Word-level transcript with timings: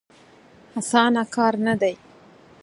اسانه 0.79 1.23
کار 1.35 1.53
نه 1.65 1.73
دی. 1.81 1.93